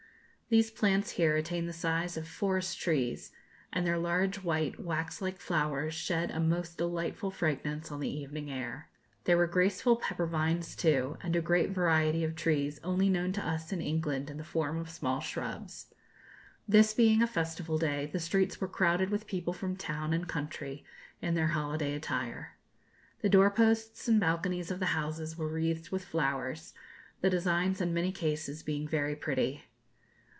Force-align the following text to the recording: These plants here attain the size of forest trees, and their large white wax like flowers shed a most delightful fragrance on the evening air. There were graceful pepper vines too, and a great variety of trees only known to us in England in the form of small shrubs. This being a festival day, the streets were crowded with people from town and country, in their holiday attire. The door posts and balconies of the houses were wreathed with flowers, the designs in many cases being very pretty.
These 0.51 0.69
plants 0.71 1.11
here 1.11 1.37
attain 1.37 1.65
the 1.65 1.71
size 1.71 2.17
of 2.17 2.27
forest 2.27 2.77
trees, 2.77 3.31
and 3.71 3.87
their 3.87 3.97
large 3.97 4.43
white 4.43 4.77
wax 4.77 5.21
like 5.21 5.39
flowers 5.39 5.93
shed 5.93 6.29
a 6.29 6.41
most 6.41 6.77
delightful 6.77 7.31
fragrance 7.31 7.89
on 7.89 8.01
the 8.01 8.09
evening 8.13 8.51
air. 8.51 8.89
There 9.23 9.37
were 9.37 9.47
graceful 9.47 9.95
pepper 9.95 10.25
vines 10.25 10.75
too, 10.75 11.17
and 11.21 11.37
a 11.37 11.41
great 11.41 11.69
variety 11.69 12.25
of 12.25 12.35
trees 12.35 12.81
only 12.83 13.07
known 13.07 13.31
to 13.31 13.47
us 13.47 13.71
in 13.71 13.79
England 13.79 14.29
in 14.29 14.35
the 14.35 14.43
form 14.43 14.77
of 14.77 14.89
small 14.89 15.21
shrubs. 15.21 15.93
This 16.67 16.93
being 16.93 17.21
a 17.21 17.27
festival 17.27 17.77
day, 17.77 18.07
the 18.07 18.19
streets 18.19 18.59
were 18.59 18.67
crowded 18.67 19.09
with 19.09 19.27
people 19.27 19.53
from 19.53 19.77
town 19.77 20.11
and 20.11 20.27
country, 20.27 20.83
in 21.21 21.33
their 21.33 21.47
holiday 21.55 21.93
attire. 21.95 22.57
The 23.21 23.29
door 23.29 23.51
posts 23.51 24.05
and 24.09 24.19
balconies 24.19 24.69
of 24.69 24.81
the 24.81 24.87
houses 24.87 25.37
were 25.37 25.47
wreathed 25.47 25.91
with 25.91 26.03
flowers, 26.03 26.73
the 27.21 27.29
designs 27.29 27.79
in 27.79 27.93
many 27.93 28.11
cases 28.11 28.63
being 28.63 28.85
very 28.85 29.15
pretty. 29.15 29.63